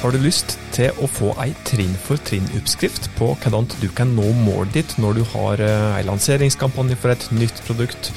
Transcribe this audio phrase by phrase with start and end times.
[0.00, 4.30] Har du lyst til å få ei trinn for trinn-oppskrift på hvordan du kan nå
[4.46, 8.08] målet ditt når du har ei eh, lanseringskampanje for et nytt produkt,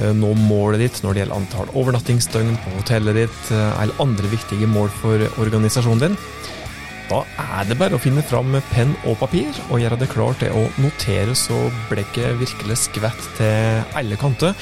[0.00, 4.32] eh, nå målet ditt når det gjelder antall overnattingsdøgn på hotellet ditt, eh, eller andre
[4.32, 6.18] viktige mål for organisasjonen din?
[7.12, 10.58] Da er det bare å finne fram penn og papir og gjøre det klart til
[10.58, 14.58] å notere så blekket virkelig skvetter til alle kanter.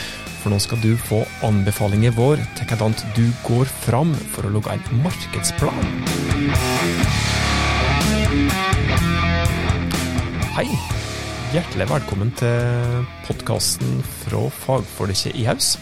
[0.48, 4.72] For nå skal du få anbefalinger vår til hvordan du går fram for å lage
[4.72, 5.90] en markedsplan.
[10.56, 10.64] Hei!
[11.52, 15.74] Hjertelig velkommen til podkasten fra fagfolket i Haus.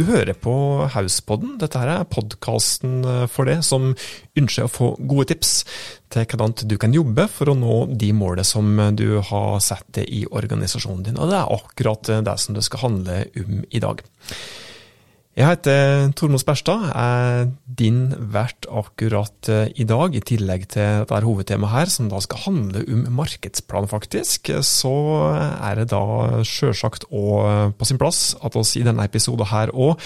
[0.00, 0.52] Du hører på
[0.94, 1.58] Hauspodden.
[1.60, 3.90] Dette her er podkasten eh, for deg som
[4.38, 5.50] ønsker å få gode tips
[6.14, 10.22] til hvordan du kan jobbe for å nå de målene som du har satt i
[10.24, 11.20] organisasjonen din.
[11.20, 14.00] Og det er akkurat det som det skal handle om i dag.
[15.40, 20.12] Jeg heter Tormod Sperstad, er din vert akkurat eh, i dag.
[20.12, 24.92] I tillegg til dette hovedtemaet her, som da skal handle om markedsplan, faktisk, så
[25.32, 29.96] er det da sjølsagt òg på sin plass at oss i denne episoden her òg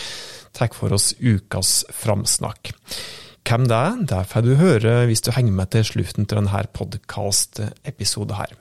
[0.54, 2.70] tar for oss ukas framsnakk.
[3.42, 6.62] Hvem det er, det får du høre hvis du henger med til slutten til denne
[6.78, 8.54] podkast-episoden her.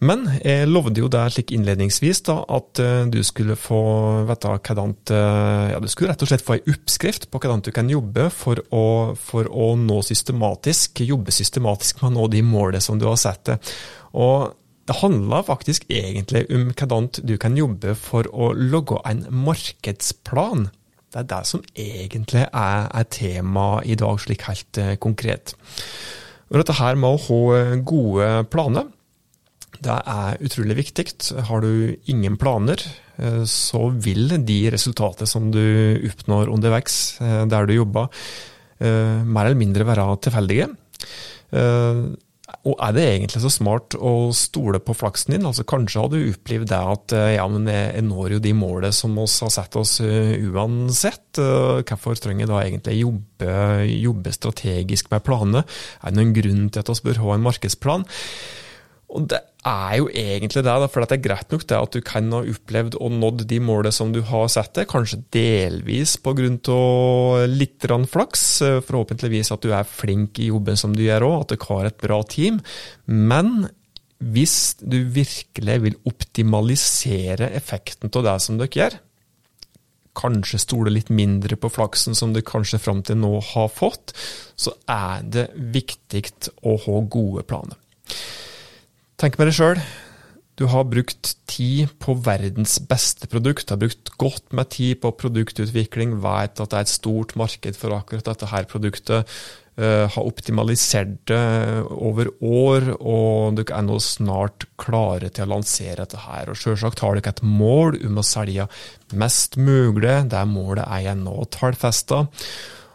[0.00, 3.80] Men jeg lovde jo deg slik innledningsvis da, at uh, du skulle få
[4.28, 7.68] vite hvordan uh, ja, Du skulle rett og slett få ei oppskrift på hvordan du
[7.76, 8.84] kan jobbe for å,
[9.20, 13.44] for å nå systematisk, jobbe systematisk med å nå de målene som du har satt
[13.50, 13.74] deg.
[14.16, 14.54] Og
[14.88, 20.70] det handler faktisk egentlig om hvordan du kan jobbe for å logge en markedsplan.
[21.12, 25.52] Det er det som egentlig er, er tema i dag, slik helt uh, konkret.
[26.48, 28.88] Og dette her med å ha gode planer
[29.78, 31.06] det er utrolig viktig.
[31.48, 32.80] Har du ingen planer,
[33.16, 35.62] eh, så vil de resultatene som du
[36.10, 38.10] oppnår underveis eh, der du jobber,
[38.80, 40.72] eh, mer eller mindre være tilfeldige.
[42.66, 45.46] Og er det egentlig så smart å stole på flaksen din?
[45.46, 49.14] Altså Kanskje har du opplevd det at ja, men jeg når jo de målene som
[49.14, 51.38] vi har satt oss uansett.
[51.38, 53.54] Hvorfor trenger jeg da egentlig jobbe,
[53.94, 55.62] jobbe strategisk med planene?
[56.02, 58.06] Er det noen grunn til at vi bør ha en markedsplan?
[59.10, 62.30] Og det er jo egentlig det, for det er greit nok det at du kan
[62.32, 66.46] ha opplevd og nådd de målene som du har satt deg, kanskje delvis pga.
[67.50, 68.44] litt flaks,
[68.86, 72.00] forhåpentligvis at du er flink i jobben som du gjør òg, at du har et
[72.00, 72.62] bra team.
[73.06, 73.68] Men
[74.20, 78.98] hvis du virkelig vil optimalisere effekten av det som dere gjør,
[80.20, 84.12] kanskje stole litt mindre på flaksen som du kanskje fram til nå har fått,
[84.58, 86.26] så er det viktig
[86.66, 87.78] å ha gode planer.
[89.20, 89.80] Tenk med deg sjøl.
[90.56, 95.10] Du har brukt tid på verdens beste produkt, du har brukt godt med tid på
[95.16, 99.28] produktutvikling, vet at det er et stort marked for akkurat dette her produktet,
[99.76, 101.42] uh, har optimalisert det
[101.92, 106.52] over år, og dere er nå snart klare til å lansere dette her.
[106.52, 108.68] Og Selvsagt har dere et mål om å selge
[109.20, 112.24] mest mulig, det målet er jeg nå tallfesta.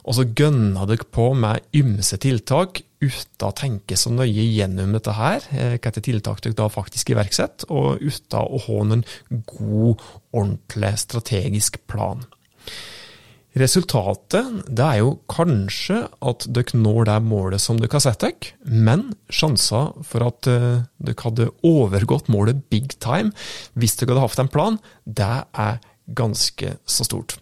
[0.06, 5.14] Og så gønner dere på med ymse tiltak uten å tenke så nøye gjennom dette
[5.18, 9.06] her, eh, hvilke tiltak dere da faktisk iverksetter, og uten å ha en
[9.50, 12.26] god, ordentlig strategisk plan.
[13.56, 18.52] Resultatet det er jo kanskje at dere når det målet som dere har sett dere,
[18.68, 23.32] men sjanser for at uh, dere hadde overgått målet big time
[23.80, 25.80] hvis dere hadde hatt en plan, det er
[26.20, 27.40] ganske så stort.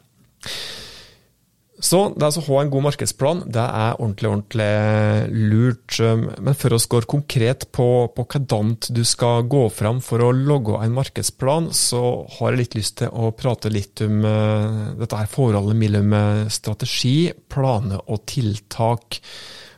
[1.84, 5.98] Så det å ha en god markedsplan, det er ordentlig, ordentlig lurt.
[6.40, 10.80] Men før vi går konkret på, på hvordan du skal gå fram for å logge
[10.80, 15.32] en markedsplan, så har jeg litt lyst til å prate litt om uh, dette her
[15.32, 19.20] forholdet mellom eh, strategi, planer og tiltak.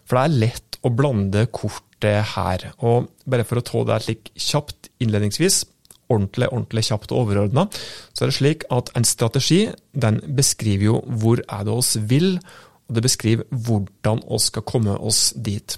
[0.05, 2.69] For det er lett å blande kortet her.
[2.85, 5.63] Og bare for å ta det litt kjapt innledningsvis,
[6.11, 7.67] ordentlig ordentlig kjapt og overordna,
[8.13, 9.65] så er det slik at en strategi
[9.97, 12.37] den beskriver jo hvor er det oss vil,
[12.85, 15.77] og det beskriver hvordan oss skal komme oss dit.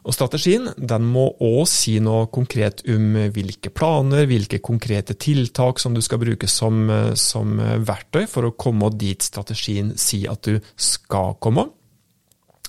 [0.00, 5.96] Og Strategien den må òg si noe konkret om hvilke planer, hvilke konkrete tiltak som
[5.96, 11.36] du skal bruke som, som verktøy for å komme dit strategien sier at du skal
[11.40, 11.68] komme.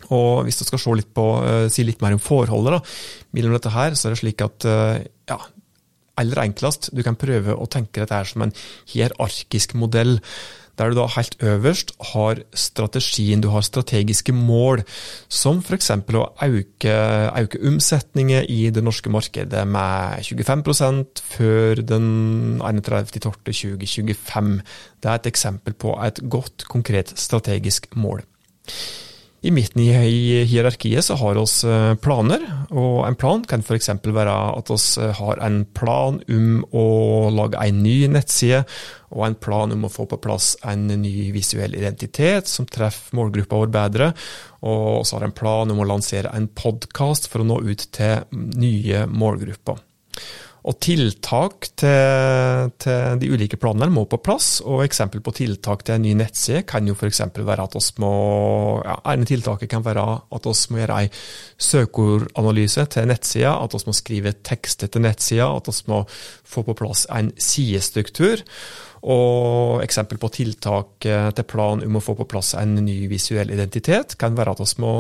[0.10, 2.82] Og Hvis du skal se litt på, uh, si litt mer om forholdet da,
[3.38, 4.98] mellom dette her, så er det slik at uh,
[5.30, 5.38] ja,
[6.22, 6.92] aller enklest.
[6.96, 8.56] Du kan prøve å tenke dette her som en
[8.94, 10.20] hierarkisk modell.
[10.80, 14.82] Der du da helt øverst har strategien, du har strategiske mål,
[15.30, 15.92] som f.eks.
[15.92, 16.96] å øke,
[17.38, 22.08] øke omsetningen i det norske markedet med 25% før den
[22.64, 24.58] 31.12.2025.
[25.04, 28.24] Det er et eksempel på et godt, konkret strategisk mål.
[29.42, 33.90] I midten i hierarkiet så har vi eh, planer, og en plan kan f.eks.
[34.06, 36.84] være at vi eh, har en plan om å
[37.34, 38.60] lage en ny nettside,
[39.10, 43.64] og en plan om å få på plass en ny visuell identitet som treffer målgruppa
[43.64, 44.12] vår bedre,
[44.62, 48.22] og så har en plan om å lansere en podkast for å nå ut til
[48.62, 49.82] nye målgrupper.
[50.62, 54.60] Og tiltak til, til, de ulike planene må på plass.
[54.62, 57.24] og Eksempel på tiltak til en ny nettside kan jo f.eks.
[57.34, 58.12] være at oss må
[58.86, 61.18] ja, ene tiltaket kan være at vi må gjøre en
[61.72, 66.78] søkeordanalyse til nettsida, at vi må skrive tekster til nettsida, at vi må få på
[66.78, 68.46] plass en sidestruktur.
[69.02, 73.50] Og eksempel på tiltak eh, til plan om å få på plass en ny visuell
[73.50, 74.96] identitet kan være at vi må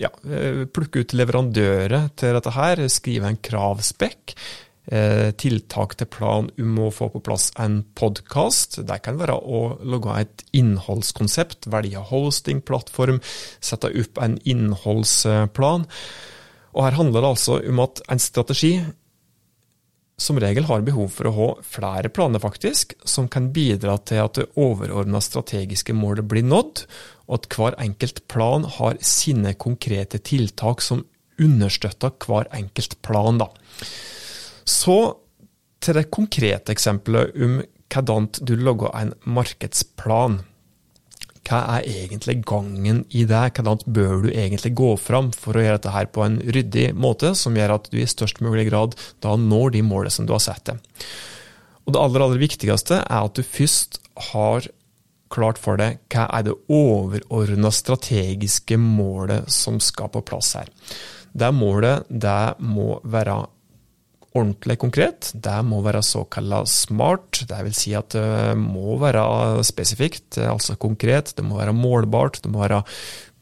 [0.00, 4.32] ja, eh, plukke ut leverandører til dette her, skrive en kravspekk
[4.86, 8.78] tiltak til plan om å få på plass en podkast.
[8.86, 13.18] Det kan være å lage et innholdskonsept, velge hostingplattform,
[13.58, 15.88] sette opp en innholdsplan.
[16.76, 18.76] Og Her handler det altså om at en strategi
[20.16, 24.38] som regel har behov for å ha flere planer, faktisk, som kan bidra til at
[24.38, 26.86] det overordna strategiske målet blir nådd,
[27.28, 31.04] og at hver enkelt plan har sine konkrete tiltak som
[31.42, 33.42] understøtter hver enkelt plan.
[33.42, 33.50] da.
[34.66, 34.98] Så
[35.82, 37.60] til det konkrete eksempelet om
[37.92, 40.40] hvordan du logger en markedsplan.
[41.46, 43.42] Hva er egentlig gangen i det?
[43.54, 47.36] Hvordan bør du egentlig gå fram for å gjøre dette her på en ryddig måte,
[47.38, 50.42] som gjør at du i størst mulig grad da når de målene som du har
[50.42, 50.82] satt deg?
[51.86, 54.00] Og Det aller, aller viktigste er at du først
[54.32, 54.66] har
[55.30, 60.70] klart for deg hva er det overordna strategiske målet som skal på plass her.
[61.36, 63.44] Det målet det må være
[64.36, 65.30] ordentlig konkret.
[65.32, 71.34] Det må være såkalla smart, det vil si at det må være spesifikt, altså konkret.
[71.36, 72.82] Det må være målbart, det må være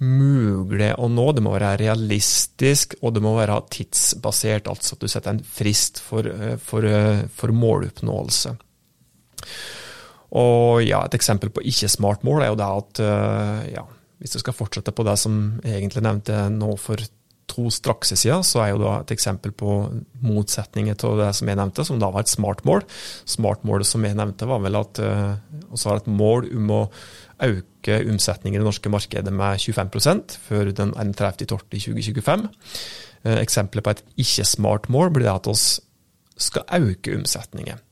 [0.04, 5.10] mulig å nå, det må være realistisk, og det må være tidsbasert, altså at du
[5.10, 6.28] setter en frist for,
[6.62, 6.88] for,
[7.34, 8.54] for måloppnåelse.
[10.34, 13.02] Og ja, Et eksempel på ikke-smart mål er jo det at
[13.70, 13.84] ja,
[14.18, 17.00] hvis du skal fortsette på det som jeg egentlig nevnte nå for
[17.50, 19.76] to siden, så er jo da et eksempel på
[20.24, 22.84] motsetninger til det som jeg nevnte, som da var et smart mål.
[23.28, 26.82] Smart-målet som jeg nevnte, var vel at vi uh, har et mål om å
[27.44, 32.46] øke omsetningen i det norske markedet med 25% før den 31.12.2025.
[33.24, 35.58] Uh, eksempelet på et ikke-smart mål blir at vi
[36.48, 37.82] skal øke omsetningen.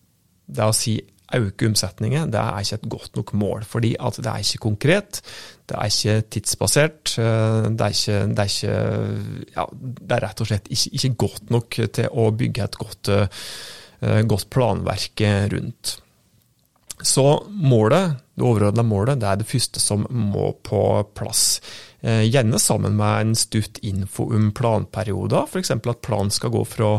[0.52, 0.98] Det å si
[1.38, 3.64] øke omsetningen, det er ikke et godt nok mål.
[3.69, 5.23] Fordi at det er ikke konkret,
[5.69, 7.14] det er ikke tidsbasert.
[7.19, 11.14] Eh, det er, ikke, det er, ikke, ja, det er rett og slett ikke, ikke,
[11.26, 15.96] godt nok til å bygge et godt, eh, godt planverk rundt.
[17.02, 20.82] Så målet, det overordna målet, det er det første som må på
[21.17, 21.61] plass.
[22.02, 25.70] Eh, gjerne sammen med en stutt info om planperioder, f.eks.
[25.75, 26.96] at planen skal gå fra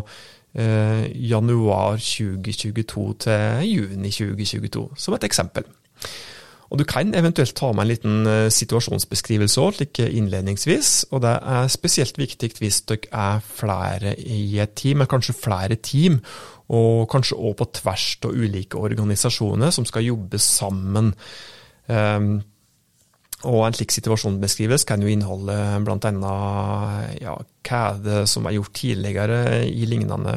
[0.54, 5.64] Eh, januar 2022 til juni 2022, som et eksempel.
[6.70, 11.06] Og Du kan eventuelt ta med en liten eh, situasjonsbeskrivelse òg, slik innledningsvis.
[11.12, 15.76] og Det er spesielt viktig hvis dere er flere i et team, eller kanskje flere
[15.76, 16.22] team,
[16.70, 21.14] og kanskje òg på tvers av ulike organisasjoner som skal jobbe sammen.
[21.88, 22.42] Um,
[23.44, 26.36] og En slik situasjon beskrives kan jo inneholde bl.a.
[27.20, 30.36] Ja, hva er det som er gjort tidligere i lignende,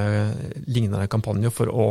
[0.66, 1.86] lignende kampanjer for å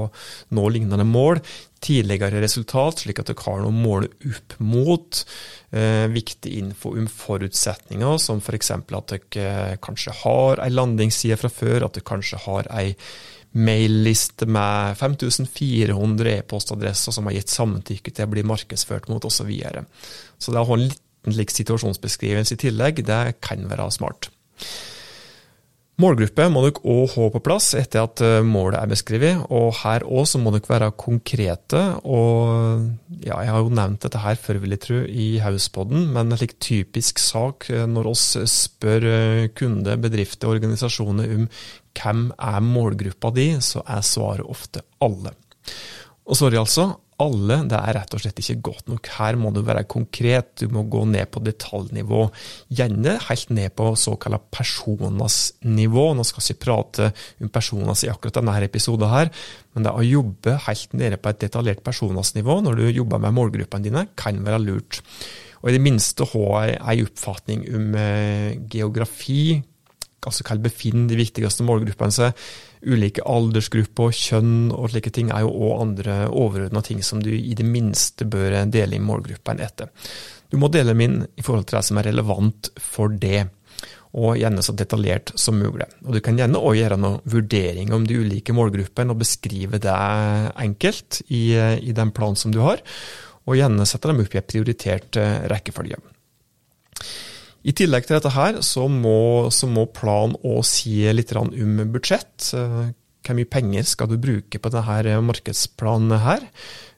[0.56, 1.42] nå lignende mål.
[1.86, 5.22] Tidligere resultat, slik at dere har noe mål opp mot.
[5.76, 8.74] Eh, viktig info om forutsetninger, som f.eks.
[8.76, 12.94] at dere kanskje har ei landingsside fra før, at dere kanskje har ei
[13.56, 19.38] mailliste med 5400 e-postadresser som har gitt samtykke til å bli markedsført mot, osv.
[19.38, 19.86] Så, videre.
[20.38, 24.30] så det å ha en litt en lik situasjonsbeskrivelse i tillegg, det kan være smart.
[25.96, 30.04] Målgruppe må dere òg ha på plass etter at eh, målet er beskrevet, og her
[30.04, 31.84] òg må dere være konkrete.
[32.04, 32.90] og
[33.24, 36.42] ja, Jeg har jo nevnt dette her før, vil jeg tro, i Hauspodden, men en
[36.42, 41.48] slik typisk sak eh, når oss spør eh, kunde, bedrifter og organisasjoner om
[41.96, 45.32] hvem er målgruppa di, så er svaret ofte alle.
[46.28, 46.90] Og sorry, altså,
[47.24, 49.10] alle, det er rett og slett ikke godt nok.
[49.18, 52.26] Her må du være konkret, du må gå ned på detaljnivå.
[52.76, 56.10] Gjerne helt ned på såkalla personas nivå.
[56.16, 59.32] Nå skal jeg ikke prate om personas i akkurat denne episoden her,
[59.76, 63.36] men det å jobbe helt nede på et detaljert personas nivå når du jobber med
[63.38, 65.02] målgruppene dine, kan være lurt.
[65.64, 69.64] Og i det minste ha en oppfatning om eh, geografi,
[70.26, 72.46] altså hva befinner de viktigste målgruppene seg
[72.86, 77.56] ulike aldersgrupper, kjønn og slike ting er jo òg andre overordna ting som du i
[77.58, 79.90] det minste bør dele i målgruppen etter.
[80.52, 83.48] Du må dele dem inn i forhold til det som er relevant for det,
[84.16, 85.88] og gjerne så detaljert som mulig.
[86.06, 89.96] Og Du kan gjerne også gjøre noen vurdering om de ulike målgruppene og beskrive det
[90.64, 92.84] enkelt i, i den planen som du har,
[93.46, 96.00] og gjerne sette dem opp i en prioritert eh, rekkefølge.
[97.66, 101.50] I tillegg til dette her, så må, så må planen òg si litt om
[101.94, 102.52] budsjett.
[102.54, 102.92] Eh,
[103.26, 106.46] hvor mye penger skal du bruke på denne markedsplanen her?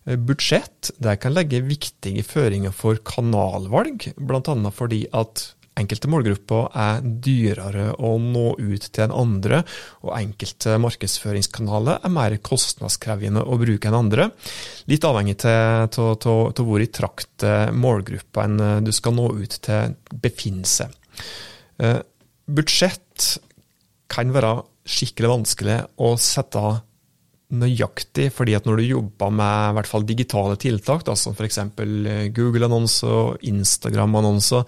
[0.08, 4.58] Eh, budsjett det kan legge viktige føringer for kanalvalg, bl.a.
[4.76, 9.62] fordi at enkelte målgrupper er dyrere å nå ut til enn andre,
[10.06, 14.30] og enkelte markedsføringskanaler er mer kostnadskrevende å bruke enn andre.
[14.90, 20.94] Litt avhengig av hvor i trakt målgruppa enn du skal nå ut til, befinner seg.
[21.84, 22.00] Eh,
[22.48, 23.38] budsjett
[24.12, 26.64] kan være skikkelig vanskelig å sette
[27.48, 31.62] nøyaktig, fordi at når du jobber med i hvert fall digitale tiltak, da, som f.eks.
[32.36, 34.66] Google-annonser og Instagram-annonser,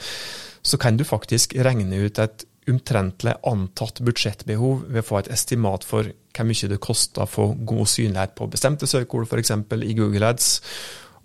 [0.61, 5.85] så kan du faktisk regne ut et omtrentlig antatt budsjettbehov ved å få et estimat
[5.87, 9.55] for hvor mye det koster å få god synlighet på bestemte søkeord, f.eks.
[9.83, 10.49] i Google Ads.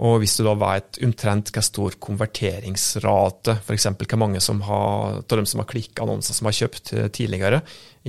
[0.04, 3.88] Og hvis du da vet omtrent hvor stor konverteringsrate, f.eks.
[3.94, 7.60] hvor mange av dem som har klikka annonser som har kjøpt tidligere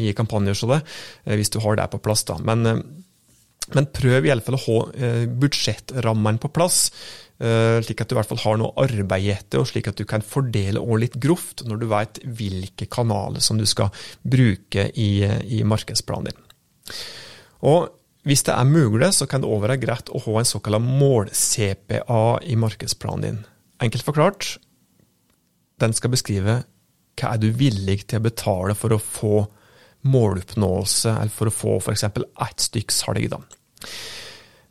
[0.02, 0.82] i kampanjer, så det,
[1.26, 2.26] eh, hvis du har det på plass.
[2.26, 2.40] da.
[2.42, 2.82] Men, eh,
[3.74, 6.90] men prøv i alle fall å ha eh, budsjettrammene på plass.
[7.42, 10.06] Eh, slik at du i hvert fall har noe arbeid etter, og slik at du
[10.08, 13.90] kan fordele over litt grovt når du vet hvilke kanaler som du skal
[14.22, 16.46] bruke i, i markedsplanen din.
[17.66, 17.90] Og
[18.26, 22.24] hvis det er mulig, så kan det òg være greit å ha en såkalt mål-CPA
[22.46, 23.44] i markedsplanen din.
[23.86, 24.56] Enkelt forklart,
[25.82, 26.62] den skal beskrive
[27.16, 29.46] hva er du villig til å betale for å få
[30.06, 32.06] måloppnåelse, eller for å få f.eks.
[32.08, 33.28] ett stykk salg.
[33.32, 33.40] Da.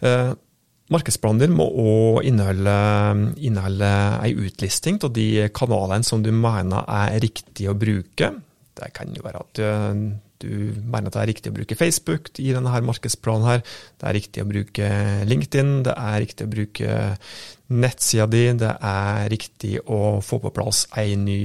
[0.05, 0.33] Eh,
[1.41, 2.77] din må òg inneholde,
[3.41, 8.31] inneholde ei utlisting av de kanalene som du mener er riktig å bruke.
[8.75, 9.63] Det kan jo være at
[10.45, 13.49] du mener at det er riktig å bruke Facebook i denne her markedsplanen.
[13.49, 13.63] her.
[14.01, 14.89] Det er riktig å bruke
[15.29, 16.97] LinkedIn, det er riktig å bruke
[17.75, 21.39] nettsida di, det er riktig å få på plass en ny,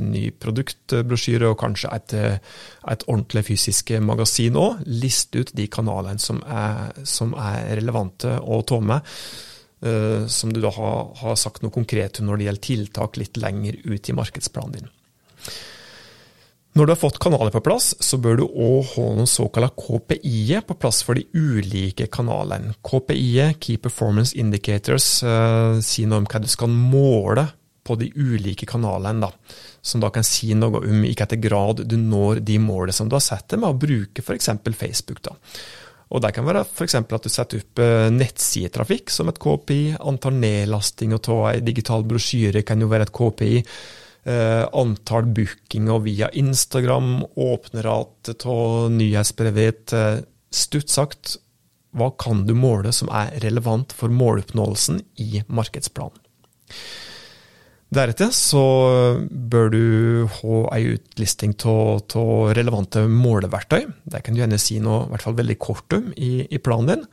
[0.00, 4.86] ny produktbrosjyre og kanskje et, et, ordentlig fysisk magasin òg.
[4.88, 9.12] List ut de kanalene som er, som er relevante å ta med.
[9.84, 13.76] Uh, som du da har, har sagt noe konkret når det gjelder tiltak litt lenger
[13.84, 14.94] ut i markedsplanen din.
[16.76, 20.60] Når du har fått kanaler på plass, så bør du òg ha noen såkalte KPI-er
[20.68, 22.74] på plass for de ulike kanalene.
[22.84, 27.46] KPI-et, Key Performance Indicators, eh, sier noe om hva du skal måle
[27.86, 31.96] på de ulike kanalene, da, som da kan si noe om i hvilken grad du
[31.96, 34.52] når de målene som du har satt deg med å bruke f.eks.
[34.76, 35.22] Facebook.
[35.24, 35.32] da.
[36.12, 37.00] Og Det kan være f.eks.
[37.00, 42.68] at du setter opp eh, nettsidetrafikk som et KPI, antall nedlastinger av en digital brosjyre
[42.68, 43.62] kan jo være et KPI.
[44.26, 49.92] Eh, antall bookinger via Instagram, åpnerate av nyhetsbrevet.
[49.92, 50.16] Eh,
[50.50, 51.36] stutt sagt,
[51.94, 56.18] hva kan du måle som er relevant for måloppnåelsen i markedsplanen?
[57.94, 58.60] Deretter så
[59.30, 59.82] bør du
[60.40, 62.16] ha ei utlisting av
[62.58, 63.84] relevante måleverktøy.
[64.10, 66.90] Det kan du gjerne si noe i hvert fall veldig kort om i, i, planen
[66.90, 67.04] din.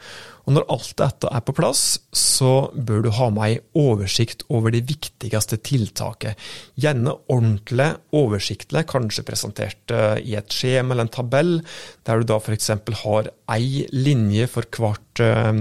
[0.50, 4.74] Og Når alt dette er på plass, så bør du ha med ei oversikt over
[4.74, 6.34] de viktigste tiltakene.
[6.74, 11.54] Gjerne ordentlig oversiktlig, kanskje presentert eh, i et skjema eller en tabell,
[12.10, 12.74] der du da f.eks.
[13.06, 15.54] har ei linje for hvert eh,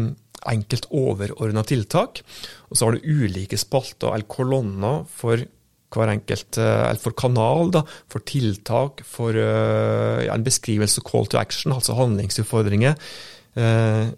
[0.51, 2.23] enkelt overordna tiltak.
[2.71, 5.45] Og så har du ulike spalter eller kolonner for
[5.93, 11.29] hver enkelt, eh, eller for kanal, da, for tiltak, for uh, ja, en beskrivelse call
[11.29, 12.97] to action, altså handlingsutfordringer.
[13.53, 14.13] Uh,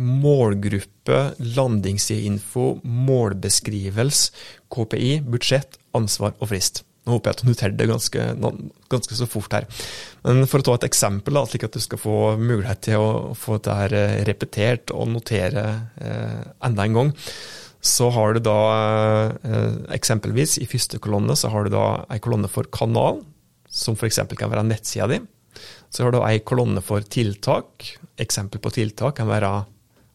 [0.00, 4.30] målgruppe, landingssideinfo, målbeskrivelse,
[4.70, 6.84] KPI, budsjett, ansvar og frist.
[7.06, 8.24] Nå håper jeg at du noterer det ganske,
[8.92, 9.66] ganske, så fort her.
[10.26, 13.32] Men for å ta et eksempel, da, slik at du skal få mulighet til å
[13.38, 15.64] få dette eh, repetert og notere
[15.96, 17.14] eh, enda en gang,
[17.80, 18.60] så har du da
[19.40, 23.22] eh, eksempelvis i første kolonne så har du da ei kolonne for kanal,
[23.70, 24.20] som f.eks.
[24.36, 25.22] kan være nettsida di.
[25.90, 27.88] Så har du ei kolonne for tiltak.
[28.20, 29.54] Eksempel på tiltak kan være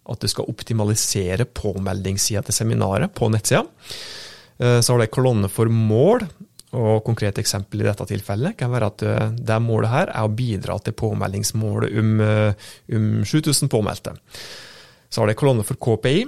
[0.06, 3.66] at du skal optimalisere påmeldingssida til seminaret på nettsida.
[4.62, 6.28] Eh, så har du ei kolonne for mål,
[6.76, 10.34] og konkret eksempel i dette tilfellet kan være at eh, det målet her er å
[10.36, 12.68] bidra til påmeldingsmålet om, eh,
[12.98, 14.16] om 7000 påmeldte.
[15.10, 16.26] Så har det kolonne for KPI.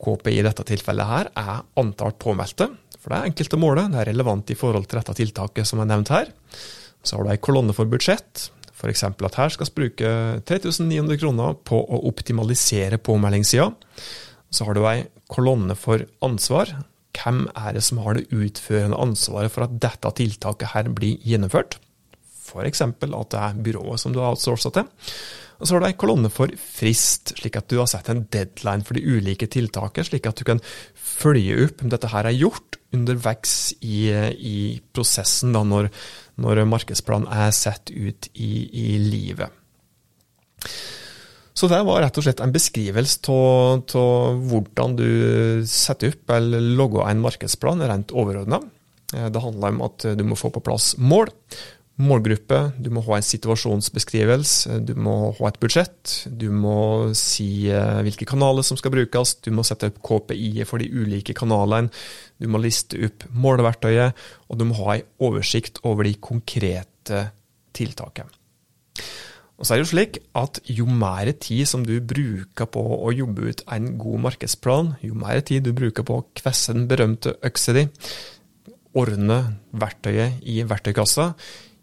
[0.00, 2.68] KPI i dette tilfellet her er antall påmeldte.
[3.00, 5.80] For det er enkelt å måle, det er relevant i forhold til dette tiltaket som
[5.80, 6.32] er nevnt her.
[7.02, 8.50] Så har du ei kolonne for budsjett.
[8.80, 9.04] F.eks.
[9.04, 10.10] at her skal vi bruke
[10.48, 13.70] 3900 kroner på å optimalisere påmeldingssida.
[14.50, 16.72] Så har du ei kolonne for ansvar,
[17.16, 21.78] hvem er det som har det utførende ansvaret for at dette tiltaket her blir gjennomført.
[22.50, 22.82] F.eks.
[22.82, 24.90] at det er byrået som du har outsourca til.
[25.60, 28.86] Og så har du ei kolonne for frist, slik at du har sett en deadline
[28.86, 30.62] for de ulike tiltakene, slik at du kan
[30.96, 34.56] følge opp om dette her er gjort underveis i, i
[34.94, 35.90] prosessen, da, når,
[36.40, 39.52] når markedsplanen er satt ut i, i livet.
[41.60, 45.08] Så det var rett og slett en beskrivelse av hvordan du
[45.68, 48.62] setter opp eller logger en markedsplan rent overordna.
[49.10, 51.28] Det handler om at du må få på plass mål,
[52.00, 58.00] målgruppe, du må ha en situasjonsbeskrivelse, du må ha et budsjett, du må si eh,
[58.06, 61.92] hvilke kanaler som skal brukes, du må sette opp KPI for de ulike kanalene,
[62.40, 64.16] du må liste opp måleverktøyet,
[64.48, 67.26] og du må ha en oversikt over de konkrete
[67.76, 68.39] tiltakene.
[69.60, 73.12] Og så er det jo slik at jo mer tid som du bruker på å
[73.12, 77.34] jobbe ut en god markedsplan, jo mer tid du bruker på å kvesse den berømte
[77.44, 77.84] øksa di,
[78.96, 79.36] ordne
[79.76, 81.34] verktøyet i verktøykassa,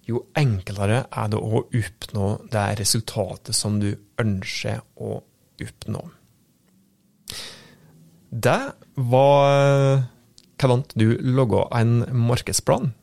[0.10, 3.92] jo enklere er det å oppnå det resultatet som du
[4.24, 5.20] ønsker å
[5.62, 6.04] oppnå.
[8.28, 8.62] Det
[8.98, 10.02] var
[10.58, 12.96] hvordan du logger en markedsplan.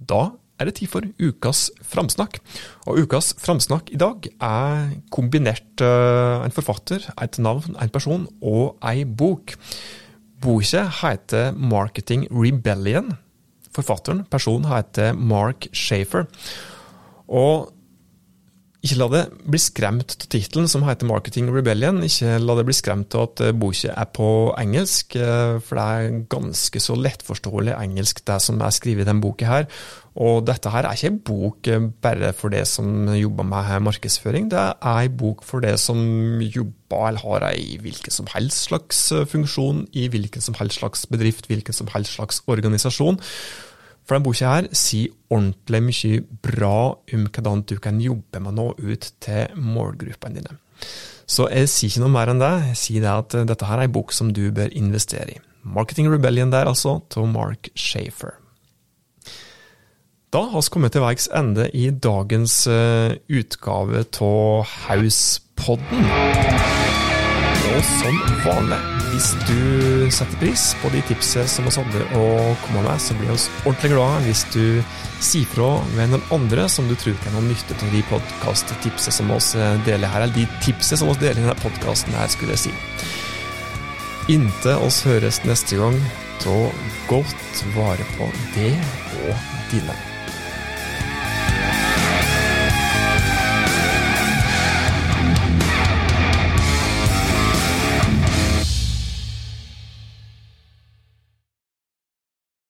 [0.00, 2.38] Da er det tid for ukas framsnakk.
[2.86, 8.76] Og ukas framsnakk i dag er kombinert uh, en forfatter, et navn, en person og
[8.92, 9.56] ei bok.
[10.40, 13.12] Boka heter Marketing Rebellion
[13.70, 16.24] Forfatteren, personen, heter Mark Shafer.
[17.30, 17.70] Og
[18.80, 22.00] ikke la det bli skremt av tittelen, som heter 'Marketing Rebellion'.
[22.02, 26.24] Ikke la det bli skremt av at boka er på engelsk, eh, for det er
[26.28, 29.66] ganske så lettforståelig engelsk, det som er skrevet i denne boka her.
[30.16, 34.58] Og dette her er ikke en bok bare for det som jobber med markedsføring, det
[34.58, 39.86] er en bok for det som jobber eller har en hvilken som helst slags funksjon
[39.92, 43.20] i hvilken som helst slags bedrift, hvilken som helst slags organisasjon.
[44.04, 46.76] For denne boka her sier ordentlig mye bra
[47.14, 50.58] om hvordan du kan jobbe med å nå ut til målgruppene dine.
[51.30, 52.52] Så jeg sier ikke noe mer enn det.
[52.72, 55.40] Jeg sier det at dette her er en bok som du bør investere i.
[55.62, 58.40] Marketing Rebellion der, altså, til Mark Shafer.
[60.32, 66.06] Da har vi kommet til veis ende i dagens uh, utgave av Hauspodden.
[67.70, 68.78] Og som vanlig
[69.10, 72.26] hvis du setter pris på de tipsene som vi hadde å
[72.64, 74.64] komme med, så blir vi ordentlig glade hvis du
[75.20, 79.32] sier fra med noen andre som du tror kan ha nytte av de podkast-tipsene som
[79.36, 79.52] oss
[79.86, 82.76] deler her, eller de tipsene som oss deler i denne podkasten her, skulle jeg si.
[84.36, 85.98] Inntil oss høres neste gang,
[86.44, 86.60] ta
[87.10, 88.76] godt vare på det
[89.26, 90.09] og dine.